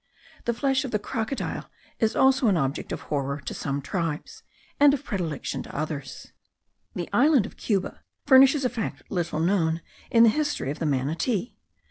The 0.45 0.53
flesh 0.55 0.83
of 0.83 0.89
the 0.89 0.97
crocodile 0.97 1.69
is 1.99 2.15
also 2.15 2.47
an 2.47 2.57
object 2.57 2.91
of 2.91 3.01
horror 3.01 3.39
to 3.41 3.53
some 3.53 3.83
tribes, 3.83 4.41
and 4.79 4.95
of 4.95 5.03
predilection 5.03 5.61
to 5.61 5.75
others. 5.77 6.33
The 6.95 7.07
island 7.13 7.45
of 7.45 7.55
Cuba 7.55 8.01
furnishes 8.25 8.65
a 8.65 8.69
fact 8.69 9.03
little 9.11 9.39
known 9.39 9.83
in 10.09 10.23
the 10.23 10.29
history 10.29 10.71
of 10.71 10.79
the 10.79 10.87
manatee. 10.87 11.55